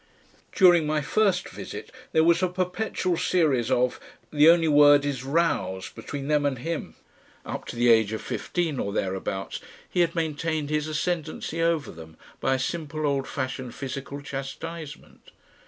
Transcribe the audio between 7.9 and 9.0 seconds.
age of fifteen or